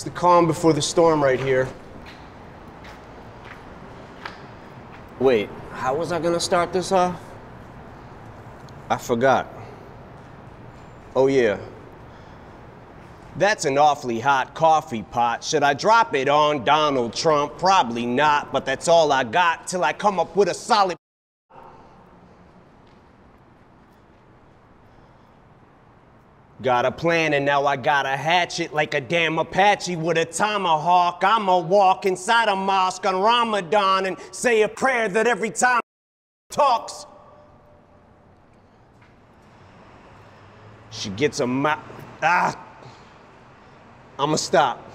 It's 0.00 0.04
the 0.06 0.10
calm 0.12 0.46
before 0.46 0.72
the 0.72 0.80
storm 0.80 1.22
right 1.22 1.38
here. 1.38 1.68
Wait, 5.18 5.50
how 5.72 5.94
was 5.94 6.10
I 6.10 6.18
gonna 6.18 6.40
start 6.40 6.72
this 6.72 6.90
off? 6.90 7.20
I 8.88 8.96
forgot. 8.96 9.52
Oh, 11.14 11.26
yeah. 11.26 11.58
That's 13.36 13.66
an 13.66 13.76
awfully 13.76 14.20
hot 14.20 14.54
coffee 14.54 15.02
pot. 15.02 15.44
Should 15.44 15.62
I 15.62 15.74
drop 15.74 16.14
it 16.14 16.30
on 16.30 16.64
Donald 16.64 17.12
Trump? 17.12 17.58
Probably 17.58 18.06
not, 18.06 18.52
but 18.52 18.64
that's 18.64 18.88
all 18.88 19.12
I 19.12 19.22
got 19.22 19.66
till 19.66 19.84
I 19.84 19.92
come 19.92 20.18
up 20.18 20.34
with 20.34 20.48
a 20.48 20.54
solid. 20.54 20.96
Got 26.62 26.84
a 26.84 26.92
plan 26.92 27.32
and 27.32 27.46
now 27.46 27.64
I 27.64 27.76
got 27.76 28.04
a 28.04 28.16
hatchet 28.16 28.74
like 28.74 28.92
a 28.92 29.00
damn 29.00 29.38
Apache 29.38 29.96
with 29.96 30.18
a 30.18 30.26
tomahawk. 30.26 31.22
I'ma 31.24 31.58
walk 31.58 32.04
inside 32.04 32.48
a 32.48 32.56
mosque 32.56 33.06
on 33.06 33.20
Ramadan 33.20 34.04
and 34.04 34.16
say 34.30 34.60
a 34.62 34.68
prayer 34.68 35.08
that 35.08 35.26
every 35.26 35.50
time 35.50 35.80
talks, 36.50 37.06
she 40.90 41.08
gets 41.10 41.40
a 41.40 41.46
mouth. 41.46 41.78
Ah, 42.22 42.58
I'ma 44.18 44.36
stop. 44.36 44.89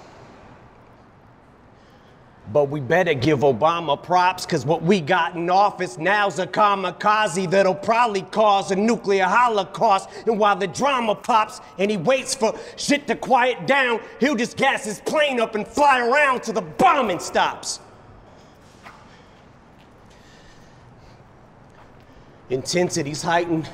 But 2.52 2.68
we 2.68 2.80
better 2.80 3.12
give 3.12 3.40
Obama 3.40 4.00
props, 4.00 4.46
cause 4.46 4.64
what 4.64 4.80
we 4.82 5.00
got 5.00 5.34
in 5.34 5.50
office 5.50 5.98
now's 5.98 6.38
a 6.38 6.46
kamikaze 6.46 7.50
that'll 7.50 7.74
probably 7.74 8.22
cause 8.22 8.70
a 8.70 8.76
nuclear 8.76 9.24
holocaust. 9.24 10.08
And 10.26 10.38
while 10.38 10.54
the 10.54 10.68
drama 10.68 11.16
pops 11.16 11.60
and 11.78 11.90
he 11.90 11.96
waits 11.96 12.36
for 12.36 12.56
shit 12.76 13.08
to 13.08 13.16
quiet 13.16 13.66
down, 13.66 14.00
he'll 14.20 14.36
just 14.36 14.56
gas 14.56 14.84
his 14.84 15.00
plane 15.00 15.40
up 15.40 15.56
and 15.56 15.66
fly 15.66 16.06
around 16.06 16.44
till 16.44 16.54
the 16.54 16.62
bombing 16.62 17.18
stops. 17.18 17.80
Intensity's 22.48 23.22
heightened, 23.22 23.68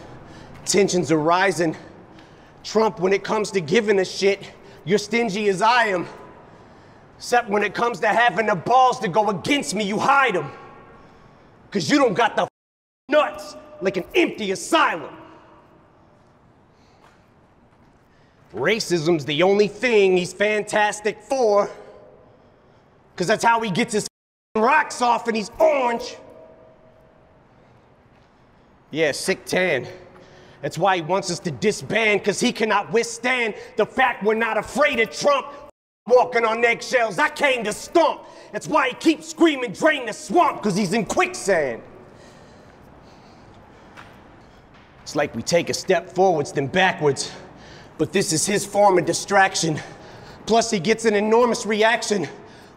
tensions 0.65 1.12
are 1.12 1.19
rising. 1.19 1.77
Trump, 2.65 3.00
when 3.00 3.12
it 3.12 3.23
comes 3.23 3.50
to 3.50 3.61
giving 3.61 3.98
a 3.98 4.05
shit, 4.05 4.50
you're 4.87 4.98
stingy 4.98 5.50
as 5.50 5.61
I 5.61 5.89
am. 5.89 6.09
Except 7.23 7.48
when 7.48 7.62
it 7.62 7.73
comes 7.73 8.01
to 8.01 8.09
having 8.09 8.47
the 8.47 8.56
balls 8.56 8.98
to 8.98 9.06
go 9.06 9.31
against 9.31 9.77
me, 9.77 9.84
you 9.84 9.97
hide 9.97 10.34
them. 10.34 10.51
Because 11.70 11.89
you 11.89 11.97
don't 11.97 12.15
got 12.15 12.34
the 12.34 12.48
nuts 13.09 13.55
like 13.81 13.97
an 13.97 14.03
empty 14.17 14.51
asylum. 14.51 15.15
Racism's 18.53 19.25
the 19.25 19.41
only 19.45 19.69
thing 19.69 20.17
he's 20.17 20.33
fantastic 20.33 21.23
for. 21.23 21.70
Because 23.15 23.28
that's 23.28 23.45
how 23.45 23.61
he 23.61 23.70
gets 23.70 23.93
his 23.93 24.09
rocks 24.56 25.00
off 25.00 25.28
and 25.28 25.37
he's 25.37 25.53
orange. 25.61 26.17
Yeah, 28.91 29.12
sick 29.12 29.45
tan. 29.45 29.87
That's 30.61 30.77
why 30.77 30.97
he 30.97 31.03
wants 31.03 31.31
us 31.31 31.39
to 31.39 31.53
disband, 31.53 32.23
because 32.23 32.41
he 32.41 32.50
cannot 32.50 32.91
withstand 32.91 33.55
the 33.77 33.87
fact 33.87 34.25
we're 34.25 34.34
not 34.34 34.59
afraid 34.59 34.98
of 34.98 35.12
Trump 35.12 35.47
walking 36.06 36.45
on 36.45 36.64
eggshells. 36.64 37.19
I 37.19 37.28
came 37.28 37.62
to 37.64 37.72
stomp. 37.72 38.22
That's 38.53 38.67
why 38.67 38.89
he 38.89 38.95
keeps 38.95 39.28
screaming, 39.28 39.72
drain 39.72 40.06
the 40.06 40.12
swamp, 40.12 40.59
because 40.59 40.77
he's 40.77 40.92
in 40.92 41.05
quicksand. 41.05 41.83
It's 45.03 45.14
like 45.14 45.34
we 45.34 45.42
take 45.42 45.70
a 45.70 45.75
step 45.75 46.09
forwards, 46.11 46.53
then 46.53 46.67
backwards. 46.67 47.33
But 47.98 48.12
this 48.12 48.33
is 48.33 48.44
his 48.44 48.67
form 48.67 48.98
of 48.98 49.05
distraction. 49.05 49.81
Plus, 50.47 50.70
he 50.70 50.81
gets 50.81 51.05
an 51.05 51.14
enormous 51.14 51.67
reaction 51.67 52.28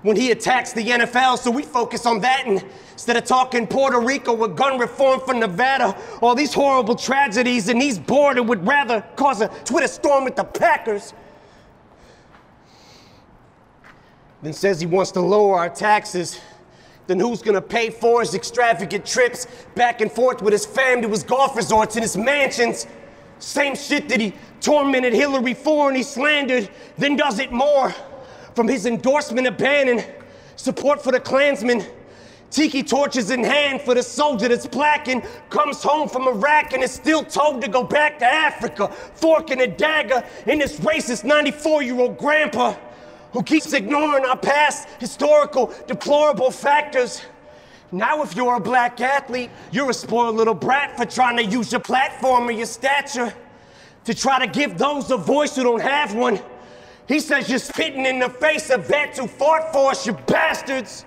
when 0.03 0.15
he 0.15 0.29
attacks 0.29 0.71
the 0.73 0.83
NFL, 0.83 1.39
so 1.39 1.49
we 1.49 1.63
focus 1.63 2.05
on 2.05 2.19
that 2.21 2.45
and 2.45 2.63
instead 2.93 3.17
of 3.17 3.25
talking 3.25 3.65
Puerto 3.65 3.99
Rico 3.99 4.33
with 4.33 4.55
gun 4.55 4.77
reform 4.77 5.19
for 5.19 5.33
Nevada, 5.33 5.97
all 6.21 6.35
these 6.35 6.53
horrible 6.53 6.95
tragedies, 6.95 7.69
and 7.69 7.81
he's 7.81 7.97
bored 7.97 8.37
and 8.37 8.47
would 8.47 8.67
rather 8.67 9.03
cause 9.15 9.41
a 9.41 9.47
Twitter 9.65 9.87
storm 9.87 10.23
with 10.23 10.35
the 10.35 10.43
Packers. 10.43 11.13
Then 14.41 14.53
says 14.53 14.79
he 14.79 14.85
wants 14.85 15.11
to 15.11 15.21
lower 15.21 15.57
our 15.57 15.69
taxes. 15.69 16.39
Then 17.07 17.19
who's 17.19 17.41
gonna 17.41 17.61
pay 17.61 17.89
for 17.89 18.21
his 18.21 18.33
extravagant 18.33 19.05
trips 19.05 19.47
back 19.75 20.01
and 20.01 20.11
forth 20.11 20.41
with 20.41 20.53
his 20.53 20.65
fam 20.65 21.01
to 21.01 21.09
his 21.09 21.23
golf 21.23 21.55
resorts 21.55 21.95
and 21.95 22.03
his 22.03 22.17
mansions? 22.17 22.87
Same 23.39 23.75
shit 23.75 24.09
that 24.09 24.19
he 24.19 24.33
tormented 24.61 25.13
Hillary 25.13 25.53
for 25.53 25.87
and 25.87 25.97
he 25.97 26.03
slandered, 26.03 26.69
then 26.97 27.15
does 27.15 27.39
it 27.39 27.51
more. 27.51 27.93
From 28.55 28.67
his 28.67 28.85
endorsement 28.85 29.47
of 29.47 29.57
Bannon, 29.57 30.03
support 30.55 31.03
for 31.03 31.11
the 31.11 31.19
Klansmen, 31.19 31.85
tiki 32.49 32.81
torches 32.81 33.31
in 33.31 33.43
hand 33.43 33.81
for 33.81 33.93
the 33.93 34.01
soldier 34.01 34.47
that's 34.47 34.65
black 34.65 35.09
and 35.09 35.21
comes 35.49 35.83
home 35.83 36.07
from 36.07 36.27
Iraq 36.27 36.73
and 36.73 36.81
is 36.81 36.91
still 36.91 37.23
told 37.23 37.61
to 37.61 37.67
go 37.67 37.83
back 37.83 38.17
to 38.19 38.25
Africa, 38.25 38.87
fork 38.87 39.51
and 39.51 39.61
a 39.61 39.67
dagger 39.67 40.23
in 40.47 40.59
this 40.59 40.79
racist 40.79 41.23
94 41.25 41.83
year 41.83 41.99
old 41.99 42.17
grandpa 42.17 42.73
who 43.35 43.43
keeps 43.43 43.73
ignoring 43.73 44.23
our 44.23 44.37
past 44.37 44.87
historical 44.97 45.73
deplorable 45.87 46.49
factors. 46.49 47.21
Now, 47.91 48.23
if 48.23 48.33
you're 48.33 48.55
a 48.55 48.61
black 48.61 49.01
athlete, 49.01 49.49
you're 49.73 49.89
a 49.89 49.93
spoiled 49.93 50.37
little 50.37 50.53
brat 50.53 50.95
for 50.95 51.05
trying 51.05 51.35
to 51.35 51.43
use 51.43 51.69
your 51.69 51.81
platform 51.81 52.47
or 52.47 52.51
your 52.51 52.65
stature 52.65 53.33
to 54.05 54.13
try 54.13 54.39
to 54.39 54.47
give 54.47 54.77
those 54.77 55.11
a 55.11 55.17
voice 55.17 55.53
who 55.57 55.63
don't 55.63 55.81
have 55.81 56.15
one. 56.15 56.39
He 57.09 57.19
says 57.19 57.49
you're 57.49 57.59
spitting 57.59 58.05
in 58.05 58.19
the 58.19 58.29
face 58.29 58.69
of 58.69 58.87
vets 58.87 59.19
who 59.19 59.27
fought 59.27 59.73
for 59.73 59.91
us, 59.91 60.07
you 60.07 60.13
bastards. 60.13 61.03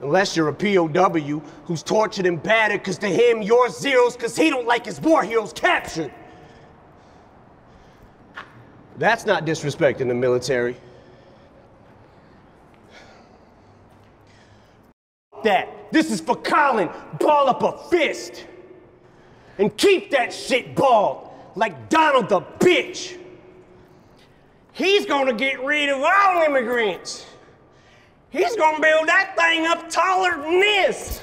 Unless 0.00 0.36
you're 0.36 0.48
a 0.48 0.54
POW 0.54 1.42
who's 1.64 1.82
tortured 1.82 2.26
and 2.26 2.40
battered, 2.40 2.82
because 2.82 2.98
to 2.98 3.08
him 3.08 3.42
you're 3.42 3.68
zeros 3.68 4.14
because 4.14 4.36
he 4.36 4.48
don't 4.48 4.66
like 4.66 4.84
his 4.84 5.00
war 5.00 5.24
heroes 5.24 5.52
captured. 5.52 6.12
That's 8.98 9.26
not 9.26 9.44
disrespecting 9.44 10.08
the 10.08 10.14
military. 10.14 10.76
That. 15.44 15.68
This 15.92 16.10
is 16.10 16.20
for 16.20 16.36
Colin. 16.36 16.90
Ball 17.20 17.48
up 17.48 17.62
a 17.62 17.78
fist. 17.88 18.46
And 19.58 19.74
keep 19.76 20.10
that 20.10 20.32
shit 20.32 20.74
balled 20.74 21.30
like 21.54 21.88
Donald 21.88 22.28
the 22.28 22.40
bitch. 22.40 23.18
He's 24.72 25.06
gonna 25.06 25.32
get 25.32 25.64
rid 25.64 25.88
of 25.88 26.02
all 26.02 26.42
immigrants. 26.42 27.24
He's 28.28 28.54
gonna 28.56 28.80
build 28.80 29.08
that 29.08 29.34
thing 29.36 29.66
up 29.66 29.88
taller 29.88 30.36
than 30.36 30.60
this. 30.60 31.22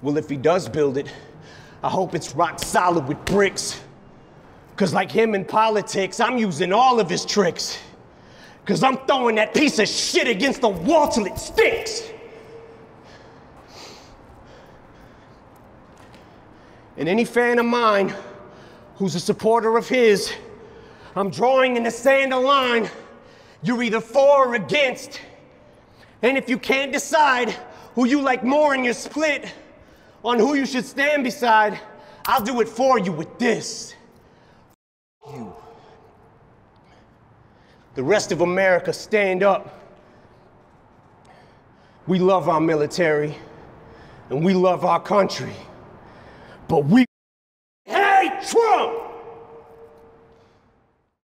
Well, 0.00 0.16
if 0.16 0.30
he 0.30 0.36
does 0.36 0.68
build 0.68 0.96
it, 0.96 1.12
I 1.82 1.90
hope 1.90 2.14
it's 2.14 2.34
rock 2.34 2.58
solid 2.58 3.06
with 3.06 3.22
bricks. 3.26 3.80
Cause 4.76 4.92
like 4.92 5.10
him 5.10 5.34
in 5.34 5.44
politics, 5.44 6.20
I'm 6.20 6.36
using 6.36 6.72
all 6.72 7.00
of 7.00 7.08
his 7.08 7.24
tricks. 7.24 7.78
Cause 8.66 8.82
I'm 8.82 8.98
throwing 9.06 9.36
that 9.36 9.54
piece 9.54 9.78
of 9.78 9.88
shit 9.88 10.28
against 10.28 10.60
the 10.60 10.68
wall 10.68 11.08
till 11.08 11.24
it 11.24 11.38
sticks. 11.38 12.10
And 16.98 17.08
any 17.08 17.24
fan 17.24 17.58
of 17.58 17.66
mine 17.66 18.14
who's 18.96 19.14
a 19.14 19.20
supporter 19.20 19.76
of 19.76 19.88
his, 19.88 20.32
I'm 21.14 21.30
drawing 21.30 21.76
in 21.76 21.84
the 21.84 21.90
sand 21.90 22.32
a 22.32 22.38
line. 22.38 22.90
You're 23.62 23.82
either 23.82 24.00
for 24.00 24.48
or 24.48 24.54
against. 24.54 25.20
And 26.22 26.36
if 26.36 26.48
you 26.48 26.58
can't 26.58 26.92
decide 26.92 27.50
who 27.94 28.06
you 28.06 28.20
like 28.20 28.44
more 28.44 28.74
in 28.74 28.84
your 28.84 28.94
split 28.94 29.52
on 30.24 30.38
who 30.38 30.54
you 30.54 30.66
should 30.66 30.84
stand 30.84 31.24
beside, 31.24 31.78
I'll 32.26 32.42
do 32.42 32.60
it 32.60 32.68
for 32.68 32.98
you 32.98 33.12
with 33.12 33.38
this. 33.38 33.94
The 37.96 38.04
rest 38.04 38.30
of 38.30 38.42
America, 38.42 38.92
stand 38.92 39.42
up. 39.42 39.80
We 42.06 42.18
love 42.18 42.48
our 42.48 42.60
military 42.60 43.34
and 44.28 44.44
we 44.44 44.52
love 44.52 44.84
our 44.84 45.00
country, 45.00 45.54
but 46.68 46.84
we 46.84 47.06